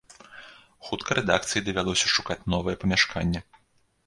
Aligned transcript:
Хутка 0.87 1.17
рэдакцыі 1.19 1.63
давялося 1.67 2.09
шукаць 2.15 2.39
новае 2.55 2.75
памяшканне. 2.87 3.45